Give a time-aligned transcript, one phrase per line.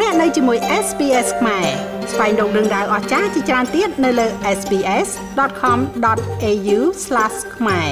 [0.00, 1.66] លោកអ្នកនៅជាមួយ SPS ខ្មែរ
[2.12, 4.26] ស្វែងរកដឹងដៅអស្ចារ្យជាច្រើនទៀតនៅលើ
[4.58, 6.78] SPS.com.au/
[7.56, 7.88] ខ្មែរ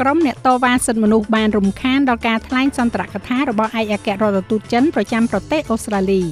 [0.00, 6.22] ក្រុមអ្នកតវ៉ាសិទ្ធិមនុស្សបានរំខានដល់ការថ្លែងសន្ទរកថារបស់ឯកអគ្គរដ្ឋទូតចិនប្រចាំប្រទេសអូស្ត្រាលី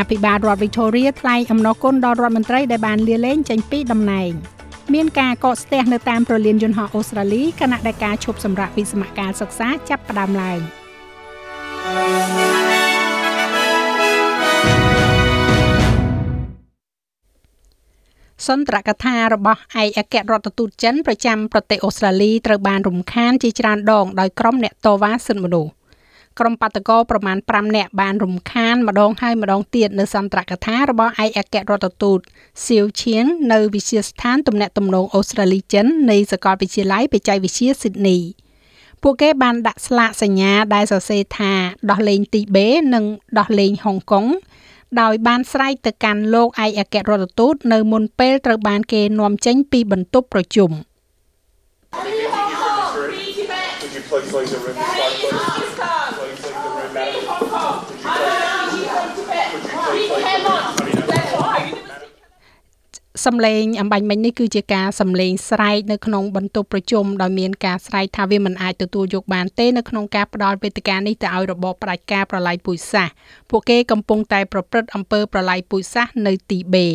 [0.00, 4.32] អភិបាលរដ្ឋ Victoria ថ្លែងអំណរគុណដល់រដ្ឋមន្ត្រីដែលបានលាលែងចេញពីតំណែង។
[4.94, 10.60] មានការកកស្ទះនៅតាមប្រលានយន្តហោះអូស្ត្រាលីខណៈដែលការឈប់សម្រាកពីសមកាលសិក្សាចាប់ផ្ដើមឡើង
[18.46, 25.70] សន្ទរកថារបស់ឯកអគ្គរដ្ឋទូតចិនប្រចាំប្រទេសអូស្ត្រាលីត្រូវបានរំខានជាច្រើនដងដោយក្រុមអ្នកតវ៉ាសិទ្ធិមនុស្ស
[26.38, 32.18] ក្រុមបាតកោប្រមាណ5នាក់បានរំខានម្ដងហើយម្ដងទៀតនៅសន្ទរកថារបស់ឯកអគ្គរដ្ឋទូត
[32.66, 38.18] សៀវឈៀងនៅវិទ្យាស្ថានទំនាក់ទំនងអូស្ត្រាលីចិននៃសាកលវិទ្យាល័យបច្ចេកវិទ្យាស៊ីដនី
[39.02, 41.52] ពួកគេបានដាក់ស្លាកសញ្ញាដែលសរសេរថា
[41.90, 43.04] ដោះលែងទីបេនិង
[43.38, 44.26] ដោះលែងហុងកុង
[45.00, 50.70] ដោយបានស្រែកទៅកាន់លោកឯកអគ្គរដ្ឋទូតនៅមុនពេលត្រូវបានគេនាំចេញពីបន្ទប់ប្រជុំ
[63.24, 73.14] សំឡេងអំបញ្ញមិញនេះគឺជាការសំឡេងស្រែកនៅក្នុងបន្ទប់ប្រជុំដោយមានការស្រែកថាវាមិនអាចទទួលយកបានទេនៅក្នុងការផ្ដល់វេទិកានេះទៅឲ្យរបបផ្ដាច់ការប្រឡាយពូជសាសន៍
[73.50, 76.88] ពួកគេកំពុងតែប្រព្រឹត្តអំពើប្រឡាយពូជសាសន៍នៅទីបេ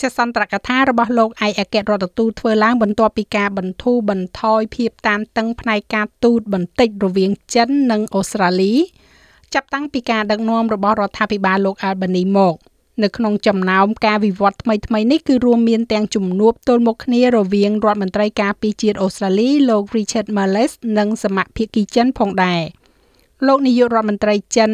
[0.00, 8.74] ចសន្ទរកថារបស់លោកឯកអគ្គរដ្ឋទូតធ្វើឡើងបន្ទាប់ពីការបន្ធូរបន្ថយភាពតានតឹងផ្នែកការទូតបន្តិចរវាងចិននិងអូស្ត្រាលី
[9.54, 12.56] ចាប់តាំងពីការដឹកនាំរបស់រដ្ឋាភិបាលលោក Albany មក។
[13.02, 22.62] នៅក្នុងចំណោមការវិវត្តថ្មីៗនេះគឺរួមមានទាំងជំនួបទល់មុខគ្នារវាងរដ្ឋមន្ត្រីការពារជាតិអូស្ត្រាលីលោក Richard Marles និងសមាភិកីចិនផងដែរ
[23.46, 24.70] លោកនាយករដ្ឋមន្ត្រីចិន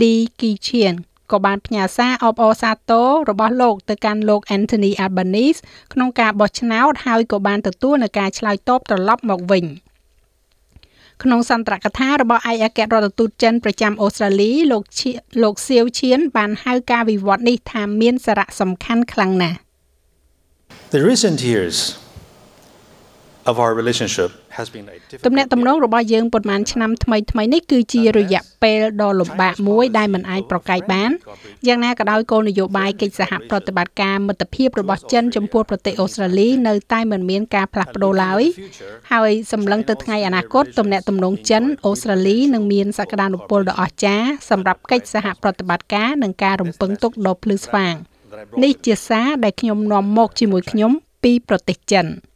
[0.00, 0.98] Lee Keqiang
[1.32, 5.60] ក៏បានផ្ញើសារអបអរសាទររបស់លោកទៅកាន់លោក Anthony Albanese
[5.92, 9.64] ក្នុងការបោះឆ្នោតហើយក៏បានទទួលនឹងការឆ្លើយតបត្រឡប់មកវិញ។
[11.22, 14.82] ក្នុងសន្ទរកថារបស់ឯកអគ្គរដ្ឋទូតចិនប្រចាំអូស្ត្រាលីលោក
[15.42, 19.58] លោកសៀវឈៀនបានហៅការវិវត្តនេះថាមានសារៈសំខាន់ខ្លាំងណាស់
[20.96, 21.76] The recent years
[23.50, 24.45] of our relationship has been a
[25.26, 31.10] ទំនាក់ទំនងរបស់យើងប៉ុន្មានឆ្នាំថ្មីថ្មីនេះគឺជារយៈពេលដ៏លំបាកមួយដែលមិនអាចប្រកែកបាន
[31.66, 38.42] យ៉ាងណាក៏ដោយគោលនយោបាយកិច្ចសហប្រតិបត្តិការមិត្តភាពរបស់ចិនចំពោះប្រទេសអូស្ត្រាលីនៅតែមិនមានការផ្លាស់ប្ដូរឡើយ
[39.12, 47.94] ហើយសម្លឹងទៅថ្ងៃអនាគតទំនាក់ទំនងចិនអូស្ត្រាលីនឹងមានសក្តានុពលដ៏អស្ចារ្យសម្រាប់កិច្ចសហប្រតិបត្តិការនិងការរំពឹងទុកដ៏ភ្លឺស្វាង
[48.62, 50.92] នេះជាសារដែលខ្ញុំនាំមកជាមួយខ្ញុំ
[51.24, 52.06] ពីប្រទេសចិន។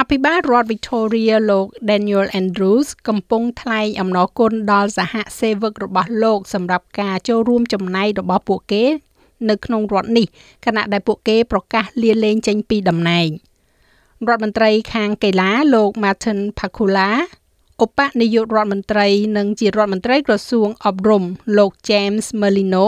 [0.00, 8.84] អភិបាលរដ្ឋ Victoria លោក Daniel Andrews កំពុងថ្លែងអំណរគុណដល់សហសេវករបស់លោកសម្រាប់ការចូលរួមចំណែករបស់ពួកគេ
[9.48, 10.26] នៅក្នុងរដ្ឋនេះ
[10.66, 13.28] ខណៈដែលពួកគេប្រកាសលាលែងចេញពីតំណែង
[14.28, 17.10] រដ្ឋមន្ត្រីខាងកីឡាលោក Martin Pakula
[17.84, 21.24] ឧបនាយករដ្ឋមន្ត្រីនិងជារដ្ឋមន្ត្រីក្រសួងអប់រំ
[21.58, 22.86] លោក James Merlino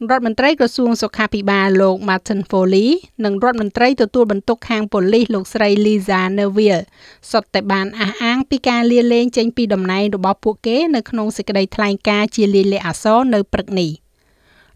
[0.00, 2.88] រដ្ឋមន្ត្រីក្រសួងសុខាភិបាលលោក Martin Foley
[3.24, 6.84] និងរដ្ឋមន្ត្រីទទួលបន្ទុកខាងប៉ូលីសលោកស្រី Liza Neville
[7.30, 13.90] សុទ្ធតែបានអះអាងពីការលាលែងចេញពីតំណែងរបស់ពួកគេនៅក្នុងសេចក្តីថ្លែងការណ៍ជាលាយលក្ខណ៍អក្សរនៅព្រឹកនេះ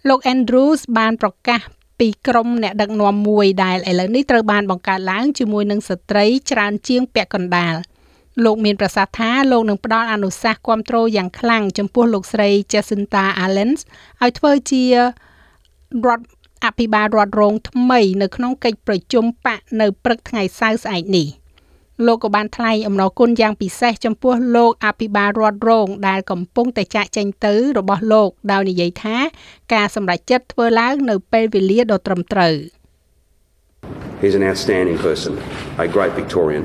[0.09, 1.61] លោក Andrews បានប្រកាស
[1.99, 7.75] ពីក្រុមអ្នកដឹកនាំមួយដែលឥឡូវនេះត្រូវបានបង្កើតឡើងជាមួយនឹងស្ត្រីច្រើនជាងពាក់កណ្ដាល។
[8.45, 13.71] លោកមានប្រសាសន៍ថាលោកនឹងផ្ដល់អនុសាសន៍គ្រប់គ្រងយ៉ាងខ្លាំងចំពោះលោកស្រី Jacinta Allen
[14.23, 14.97] ឲ្យធ្វើជារ
[16.19, 16.25] ដ្ឋ
[16.65, 21.29] អភិបាលរដ្ឋរងថ្មី នៅក្នុងកិច្ចប្រជុំបកនៅព្រឹកថ្ងៃសៅរ៍ស្អែកនេះ
[22.07, 29.17] លោកក៏បានថ្លែងអំណរគុណយ៉ាងពិសេសចំពោះលោកអភិបាលរដ្ឋរង ដែលកំពុងតែចាក់ចេញទៅរបស់លោក ដោយនិយាយថា
[29.75, 32.55] ការសម្រេចចិត្តធ្វើឡើងនៅពេលវេលាដ៏ត្រឹមត្រូវ
[34.23, 35.33] He's an outstanding person,
[35.85, 36.65] a great Victorian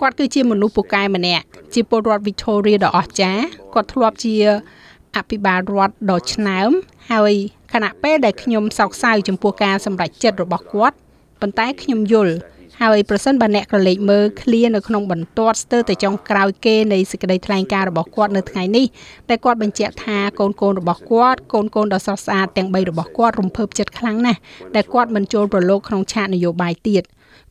[0.00, 3.42] គាត់គឺជាមនុស្សពូកែម្នាក់ជាពលរដ្ឋ Victoria ដ៏អស្ចារ្យ
[3.74, 4.34] គាត់ធ្លាប់ជា
[5.16, 6.70] អភិបាលរដ្ឋដ៏ឆ្នើម
[7.10, 7.32] ហើយ
[7.72, 10.96] ខណៈពេលដែលខ្ញុំសោកសៅចំពោះការសម្រេចចិត្តរបស់គាត់
[11.40, 12.34] ប៉ុន្តែខ្ញុំយល់
[12.82, 18.86] ហើយប្រសិនបើអ្នកក្រឡេកមើលឃ្លានៅក្នុងបន្ទាត់ស្ទើរតែចុងក្រោយគេនៃសេចក្តីថ្លែងការណ៍របស់គាត់នៅថ្ងៃនេះ
[19.28, 24.40] តែគាត់បញ្ជាក់ថាកូនកូនរបស់គាត់កូនកូនដ៏ស្រស់ស្អាតទាំង3របស់គាត់រំភើបចិត្តខ្លាំងណាស់
[24.76, 27.02] ដែលគាត់មិនចូលប្រឡូកក្នុងឆាកនយោបាយទៀត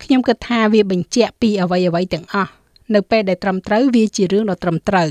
[0.04, 2.52] ខ្ញុំគិតថាវាបញ្ជាក់ពីអ្វីអ្វីទាំងអស់
[2.94, 5.10] នៅពេលដែលត្រឹមត្រូវវាជារឿងដ៏ត្រឹមត្រូវ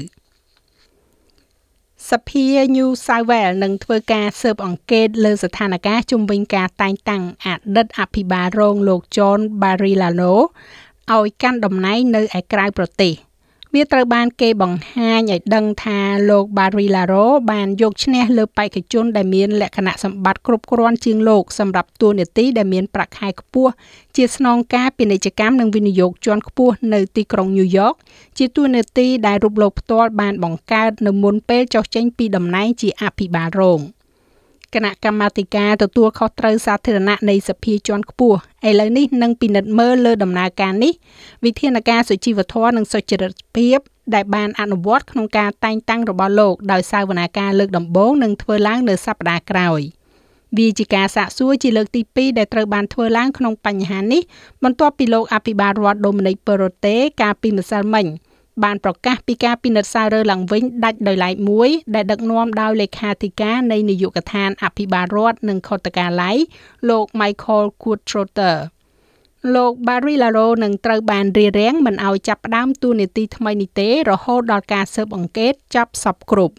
[2.11, 2.47] សភា
[2.77, 10.35] New South Wales នឹងធ្វើការស៊ើបអង្កេតលើស្ថានភាពជំវិញការតែងតាំងអតីតអភិបាលរងលោក John Barilano
[11.15, 13.13] ឲ្យកាន់តំណែងនៅឯក្រៅប្រទេស
[13.77, 16.01] វាត្រូវបានគេបង្ហាញឲ្យដឹងថា
[16.31, 23.73] លោក Barilaro បានយកឈ្នះលើបេក្ខជនដែលមានលក្ខណៈសម្បត្តិគ្រប់គ្រាន់ជាងលោកសម្រាប់តួនាទីដែលមានប្រាក់ខែខ្ពស់
[24.17, 27.95] ជាស្នងការពាណិជ្ជកម្មនិងវិនិយោគជាន់ខ្ពស់នៅទីក្រុងញូវយ៉ក
[28.39, 33.81] ជាតួនាទីដែលរូបលោកផ្ទាល់បានបង្កើតនៅមុនពេលចុះចេញពីតំណែងជាអភិបាលរង។
[34.75, 40.93] គណៈកម្មាធិការទទួលខុសត្រូវសាធារណៈនៃសភាជាន់ខ្ពស់ឥឡូវនេះនឹងពិនិត្យមើលលើដំណើរការនេះ
[41.45, 43.79] វិធានការសុជីវធម៌និងសុចរិតភាព
[44.15, 49.81] ដែលបានអនុវត្តក្នុងការតែងតាំងរបស់លោកដោយសាវនាការលើកដំបូងនឹងធ្វើឡើងនៅសប្តាហ៍ក្រោយ
[50.59, 54.23] វាជាការសាកសួរជាលើកទី2ដែលត្រូវបានធ្វើឡើងក្នុងបញ្ហានេះ
[54.65, 58.07] បន្ទាប់ពីលោកអភិបាលរដ្ឋដូមីនិកពឺរ៉ូតេកាលពីម្សិលមិញ
[58.65, 66.37] បានប្រកាសពីការពិនិត្យសាររើឡើងវិញដាច់ដោយឡែកមួយដែលដឹកនាំដោយលេខាធិការនៃនាយកដ្ឋានអភិបាលរដ្ឋនិងខុទ្ទកាល័យ
[66.89, 68.57] លោក Michael Kutrotter
[69.55, 76.57] លោក Barry Laro នឹងត្រូវបានរៀបរៀងមិនឲ្យចាប់ផ្ដើមទូនីតិថ្មីនេះទេរហូតដល់ការស៊ើបអង្កេតចាប់សពគ្រប់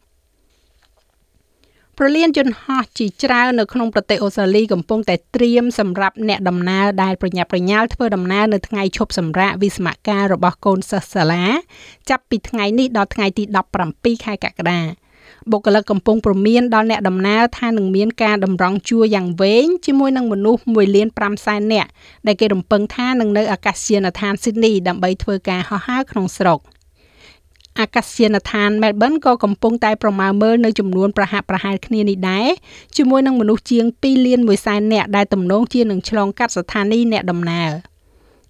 [2.00, 11.46] ប្រលានយន្តហោះជាច្រើននៅក្នុងប្រទេសអូស្ត្រាលីកំពុងតែត្រៀមសម្រាប់អ្នកដំណើរដែលប្រញាប់ប្រញាល់ធ្វើដំណើរនៅថ្ងៃឈប់សម្រាកវិស្សមការរបស់កូនសិស្សសាលា
[12.10, 13.44] ចាប់ពីថ្ងៃនេះដល់ថ្ងៃទី
[13.84, 14.82] 17ខែកក្កដា
[15.52, 21.90] បុគ្គលិកកំពុងព្រមានដល់អ្នកដំណើរថានឹងមានការតម្រង់ជួរយ៉ាងវែងជាមួយនឹងមនុស្ស1លាន5សែននាក់
[22.28, 26.62] ដែលគេរំពឹងថានឹងនៅអាកាសយានដ្ឋានស៊ីដនីដើម្បីធ្វើការហោះហើរក្នុងស្រុក។
[27.80, 32.48] អាកាសយានដ្ឋាន Melbourne ក៏កំពុងតែប្រមាណមើលនៅចំនួនប្រហាក់ប្រហែលគ្នានេះដែរ
[32.98, 37.72] ជាមួយនឹងមនុស្សជាង2លាន1សែននាក់ដែលទំនងជានឹងឆ្លងកាត់ស្ថានីយ៍អ្នកដំណើរ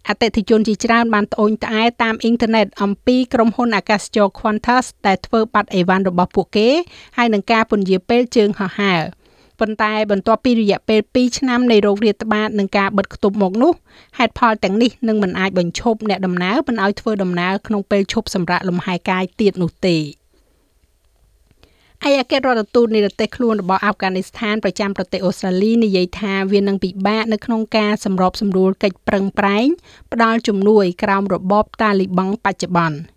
[0.09, 6.69] អតិថិជនជាច្រើនបានត្អូញត្អែតាមអ៊ីនធឺណិតអំពីក្រុមហ៊ុនអាកាសចរ Qantas ដែលធ្វើបាត់អីវ៉ាន់របស់ពួកគេ
[7.17, 9.01] ហើយនឹងការពន្យាពេលជើងហោះហើរ
[9.59, 13.73] ប៉ុន្តែបន្ទាប់ពីរយៈពេល2ឆ្នាំនៃโรគរាតត្បាតនិងការបិទគប់មកនោះ
[14.17, 19.97] ហេតុផលទាំងនេះនឹងមិនអាចបញ្ឈប់អ្នកដំណើរមិនឲ្យធ្វើដំណើរក្នុងពេលឈប់សម្រាកលំហែកាយទៀតនោះទេ
[22.05, 29.67] ឯអគ្គរដ្ឋទូតនៃប្រទេសខ្លួនរបស់អាហ្វហ្គានីស្ថានប្រចាំប្រទេសអូស្ត្រាលីនិយាយថាវានឹងពិបាកនៅក្នុងការសម្របសម្រួលកិច្ចប្រឹងប្រែង
[30.13, 32.97] ផ្ដល់ជំនួយក្រោមរបបតាលីបង់បច្ចុប្បន្ន។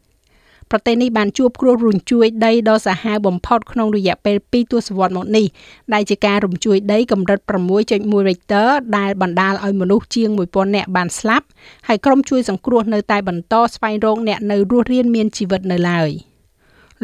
[0.70, 5.46] ប្រទេសនេះបានជួបគ្រោះរញ្ជួយដីដ៏សាហាវបំផុតក្នុងរយៈពេល2ទសវត្សរ៍មកនេះ
[5.92, 7.38] ដែលជាការរញ្ជួយដីកម្រិត
[7.84, 8.68] 6.1 Richter
[8.98, 11.46] ដែលបណ្ដាលឲ្យមនុស្សជាង1000នាក់បានស្លាប់
[11.88, 16.10] ហើយក្រុមជួយសង្គ្រោះនៅតែបន្តស្វែងរកអ្នកនៅរស់រានមានជីវិតនៅឡើយ។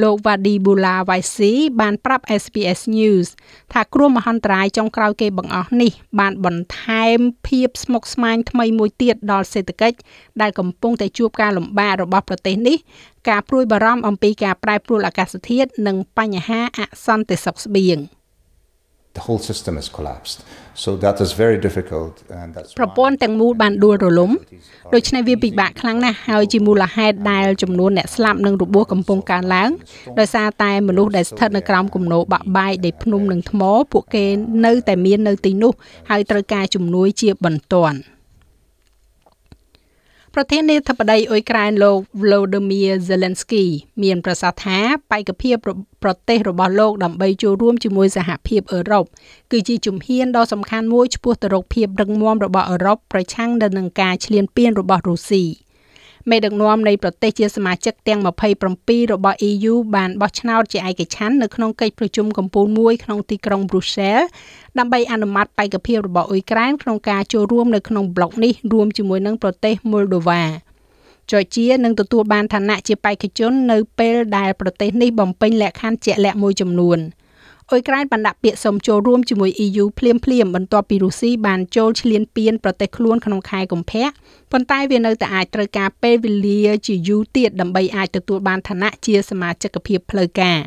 [0.02, 3.28] លោក Wadi Bula Waisi បានប្រាប់ SBS News
[3.72, 9.98] ថាគ្រោះមហន្តរាយចុងក្រោយគេបង្អស់នេះ បានបន្ថែមភាពស្មុគស្មាញថ្មីមួយទៀតដល់សេដ្ឋកិច្ច
[10.40, 12.76] ដែលកំពុងតែជួបការលំបាករបស់ប្រទេសនេះ
[13.28, 17.98] ការព្រួយបារម្ភអំពីការប្រែប្រួលអាកាសធាតុនិងបញ្ហាអសន្តិសុខស្បៀង។
[19.16, 20.38] the whole system has collapsed
[20.84, 24.30] so that is very difficult and that's ប្រព័ន្ធទាំងមូលបានដួលរលំ
[24.94, 29.70] ដូច្នេះវាពិបាកខ្លាំងណាស់ហើយជាមូលហេតុដែលចំនួនអ្នកស្លាប់និងរបួសកំពុងកើនឡើង
[30.18, 34.24] ដោយសារតែមនុស្សដែលស្ថិតនៅក្រោមគំនរបាក់បែកនៃភ្នំនិងថ្មពួកគេ
[34.66, 35.72] នៅតែមាននៅទីនោះ
[36.10, 37.98] ហើយត្រូវការជំនួយជាបន្ទាន់។
[40.38, 43.64] ប្រធានាធិបតីអ៊ុយក្រែនលោក Volodymyr Zelensky
[44.02, 44.78] មានប្រសាសន៍ថា
[45.10, 45.56] បេក្ខភាព
[46.02, 49.05] ប្រទេសរបស់លោកដើម្បីចូលរួមជាមួយសហភាពអឺរ៉ុប
[49.52, 55.44] គឺជាជំហានដ៏សំខាន់មួយឆ្ពោះទៅរកភាពរឹងមាំរបស់អឺរ៉ុបប្រឆាំងនឹងការឈ្លានពានរបស់រុស្ស៊ី។
[56.30, 64.26] មេដឹកនាំនៃប្រទេសជាសមាជិកទាំង27របស់ EU បានបោះឆ្នោតជាឯកច្ឆ័ន្ទនៅក្នុងកិច្ចប្រជុំកំពូលមួយក្នុងទីក្រុង Brussels
[64.78, 70.42] ដើម្បីអនុម័តបេក្ខភាពរបស់អ៊ុយក្រែនក្នុងការចូលរួមនៅក្នុងប្លុកនេះរួមជាមួយនឹងប្រទេស Moldova
[71.30, 77.00] ច័រជានឹងទទួលបានឋានៈជាបេក្ខជននៅពេលដែលប្រទេសនេះបំពេញលក្ខខណ្ឌជាក់លាក់មួយចំនួន។
[77.70, 84.06] អ៊ុយក្រែនបានដាក់ពាក្យសុំចូលរួមជាមួយ EU ភ្លាមភ្លាមបន្ទាប់ពីរុស្ស៊ីបានចូលឈ្លានពានប្រទេសខ្លួនក្នុងខែកុម្ភៈ
[84.53, 90.58] ប៉ុន្តែវានៅតែអាចត្រូវការពេលវេលាជាយូរទៀតដើម្បីអាចទទួលបានឋានៈជាសមាជិកភាពផ្លូវការ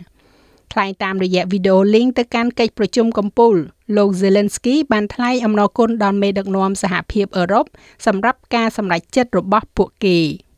[0.74, 3.56] ថ្លែងតាមរយៈវីដេអូ link ទៅកាន់កិច្ចប្រជុំកំពូល
[3.98, 7.66] លោក Zelensky បានថ្លែងអំណរគុណដល់មេដឹកនាំសហភាពអឺរ៉ុប
[8.06, 10.20] សម្រាប់ការសម្រេចចិត្តរបស់ពួកគេ។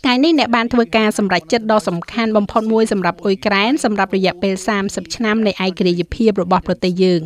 [0.00, 7.20] ថ្ងៃនេះអ្នកបានធ្វើការសម្រេចចិត្តដ៏សំខាន់បំផុតមួយសម្រាប់អ៊ុយក្រែនសម្រាប់រយៈពេល30ឆ្នាំនៃឯករាជ្យភាពរបស់ប្រទេសយើង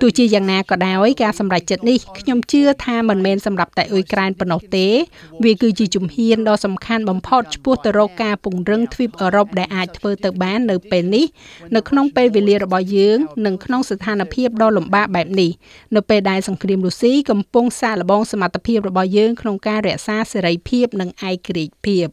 [0.00, 4.86] ទោះជាយ៉ាងណាក៏ដោយការសម្រេចចិត្តនេះខ្ញុំជឿថាមិនមែនសម្រាប់តែអ៊ុយក្រែនប៉ុណ្ណោះទេ
[5.44, 11.26] វាគឺជាជំហានដ៏សំខាន់បំផុតឆ្ពោះទៅរកការពង្រឹងទ្វីបអឺរ៉ុបដែលអាចធ្វើទៅបាននៅពេលនេះ
[11.76, 15.50] នៅក្នុងពេលវេលារបស់យើងនិងក្នុងស្ថានភាពដ៏លំបាកបែបនេះ
[15.96, 22.08] នៅពេលដែលសង្គ្រាមរុស្ស៊ីកំពុងសាកល្បងសមត្ថភាពរបស់យើងក្នុងការរក្សាសេរីភាព និងឯករាជ្យភាព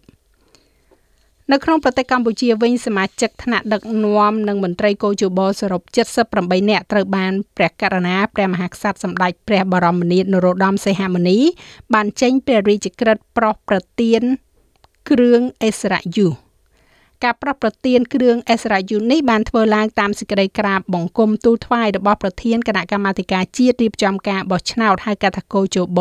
[1.52, 5.82] នៅក្នុងប្រទេសកម្ពុជាវិញសមាជិកថ្នាក់ដឹកនាំនិងមន្ត្រីកោជបសរុប
[6.26, 11.40] 78នាក់ត្រូវបានព្រះករុណាព្រះមហាក្សត្រសម្ដេចព្រះបរមនាថនរោត្តមសីហមុនី
[11.94, 14.22] បានចេញព្រះរាជក្រឹត្យប្រោសប្រទាន
[15.10, 16.43] គ្រឿងអិសរាយុ
[17.24, 26.00] ការប្រោះប្រទានគ្រឿងអិសរាយុនេះបានធ្វើឡើងតាមសេចក្តីក្រាបបង្គំទូលថ្វាយរបស់ប្រធានគណៈកម្មាធិការជាតិរៀបចំការបោះឆ្នោតហៅកាត់ថាកោជប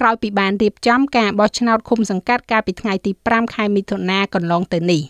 [0.00, 5.02] ក្រោយពីបានរៀបចំការបោះឆ្នោតឃុំសង្កាត់កាលពីថ្ងៃទី5ខែមិថុនាកន្លងទៅនេះ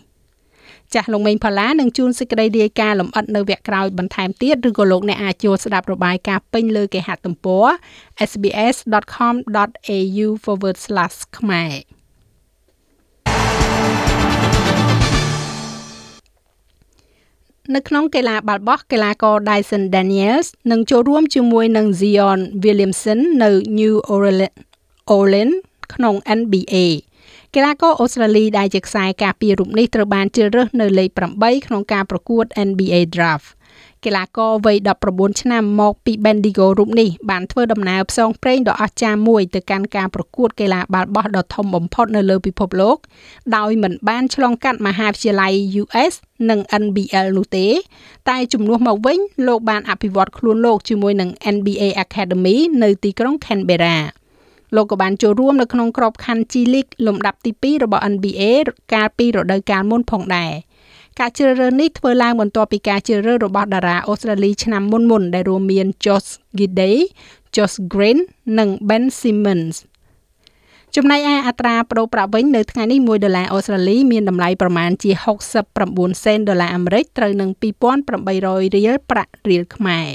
[0.93, 7.65] ចាស់លោកមេងផាឡានឹងជួនសេចក្តីរាយការណ៍លម្អិតនៅវគ្គក្រោយបន្ថែមទៀតឬក៏លោកអ្នកអាចចូលស្ដាប់របាយការណ៍ពេញលើគេហទំព័រ
[8.29, 10.27] sbs.com.au/
[11.37, 12.00] ខ្មែរ
[17.75, 23.49] នៅក្នុងកីឡាបាល់បោះកីឡាករ Dyson Daniels នឹងចូលរួមជាមួយនឹង Zion Williamson នៅ
[23.79, 23.93] New
[25.17, 25.55] Orleans
[25.93, 26.75] ក្នុង NBA
[27.55, 33.47] កីឡាករអូស្ត្រាលីដែលជាខ្សែការពាររូបនេះត្រូវបានជ្រើសរើសនៅលេខ8ក្នុងការប្រកួត NBA Draft
[34.05, 34.77] កីឡាករវ័យ
[35.09, 42.97] 19ឆ្នាំមកពី Bendigo រូបនេះបានធ្វើដំណើរផ្សងព្រេងដ៏អស្ចារ្យមួយទៅកាន់ការប្រកួតកីឡាបាល់បោះដ៏ធំបំផុតនៅលើពិភពលោក
[43.55, 46.13] ដោយមិនបានឆ្លងកាត់មហាវិទ្យាល័យ US
[46.49, 47.67] និង NBL នោះទេ
[48.29, 53.97] តែជំនួសមកវិញលោកបានអភិវឌ្ឍខ្លួនលោកជាមួយនឹង NBA Academy នៅទីក្រុង Canberra
[54.75, 58.41] លោកក៏បានចូលរួមនៅក្នុងក្របខ័ណ្ឌ G League លំដាប់ទី2របស់ NBA
[58.93, 60.51] កាលពីរដូវកាលមុនផងដែរ។
[61.21, 66.95] ការជ្រើសរើសនេះធ្វើឡើងបន្ទាប់ពីការជ្រើសរើសរបស់តារាអូស្ត្រាលីឆ្នាំមុនមុនដែលរួមមាន Josh Giddey,
[67.55, 68.19] Josh Green
[68.57, 69.75] និង Ben Simmons
[70.95, 75.11] ចំណែកឯអត្រាប្តូរប្រាក់វិញនៅថ្ងៃនេះ1ដុល្លារអូស្ត្រាលីមានតម្លៃប្រមាណជា
[75.67, 77.49] 69សេនដុល្លារអាមេរិកត្រូវនឹង
[78.13, 80.07] 2800រៀលប្រាក់រៀលខ្មែរ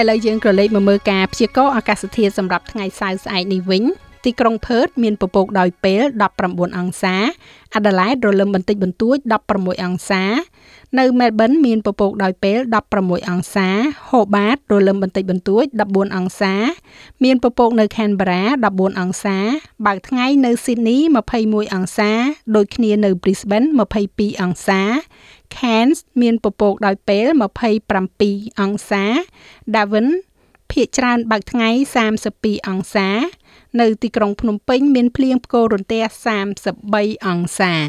[0.00, 3.84] ឥឡូវយើងក៏លេខមកមើលការព្យាករណ៍អាកាសធាតុសម្រាប់ថ្ងៃសៅរ៍ស្អែកនេះវិញ
[4.24, 6.02] ទីក្រុងផឺតមានពពកដោយពេល
[6.40, 7.16] 19អង្សា
[7.74, 9.16] អាដាលេដរលឹមបន្តិចបន្តួច
[9.50, 10.24] 16អង្សា
[10.98, 12.58] នៅមែលប៊នមានពពកដោយពេល
[12.94, 13.68] 16អង្សា
[14.10, 16.54] ហូបាតរលឹមបន្តិចបន្តួច14អង្សា
[17.24, 19.38] មានពពកនៅខេនបារ៉ា14អង្សា
[19.86, 20.96] បើកថ្ងៃនៅស៊ីដនី
[21.36, 22.10] 21អង្សា
[22.56, 23.68] ដូចគ្នានៅ Brisbane
[24.04, 24.82] 22អង្សា
[25.56, 27.26] Cairns មានពពកដោយពេល
[27.96, 29.04] 27អង្សា
[29.74, 30.08] Darwin
[30.72, 31.68] ភាគច្រើនបើកថ្ងៃ
[32.18, 33.08] 32អង្សា
[33.80, 36.02] នៅទីក្រុងភ្នំពេញមានភ្លៀងផ្គររន្ទះ
[36.66, 37.88] 33អង្សាច